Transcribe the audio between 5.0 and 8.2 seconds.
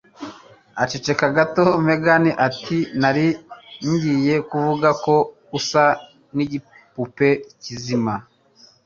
ko usa n'igipupe kizima."